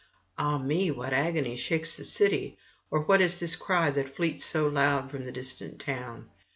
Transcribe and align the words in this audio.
'Ah 0.35 0.57
me! 0.57 0.89
what 0.89 1.13
agony 1.13 1.55
shakes 1.55 1.95
the 1.95 2.03
city? 2.03 2.57
or 2.89 3.01
what 3.03 3.21
is 3.21 3.39
this 3.39 3.55
cry 3.55 3.91
that 3.91 4.09
fleets 4.09 4.43
so 4.43 4.67
loud 4.67 5.11
from 5.11 5.25
the 5.25 5.31
distant 5.31 5.79
town?' 5.79 6.27